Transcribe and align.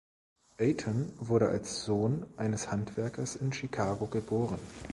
Eaton 0.59 1.13
wurde 1.19 1.49
als 1.49 1.85
Sohn 1.85 2.25
eines 2.35 2.71
Handwerkers 2.71 3.35
in 3.35 3.53
Chicago 3.53 4.07
geboren. 4.07 4.57